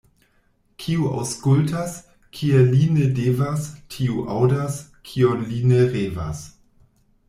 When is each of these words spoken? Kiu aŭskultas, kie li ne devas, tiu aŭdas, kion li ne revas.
Kiu 0.83 1.03
aŭskultas, 1.09 1.93
kie 2.39 2.63
li 2.71 2.89
ne 2.97 3.07
devas, 3.21 3.71
tiu 3.97 4.27
aŭdas, 4.41 4.83
kion 5.13 5.49
li 5.53 5.65
ne 5.73 5.89
revas. 5.97 6.47